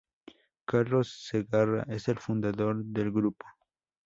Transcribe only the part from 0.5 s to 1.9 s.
Carlos Segarra